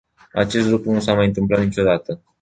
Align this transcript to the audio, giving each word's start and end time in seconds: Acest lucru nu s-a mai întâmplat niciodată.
Acest 0.33 0.67
lucru 0.69 0.91
nu 0.91 0.99
s-a 0.99 1.13
mai 1.13 1.25
întâmplat 1.27 1.63
niciodată. 1.63 2.19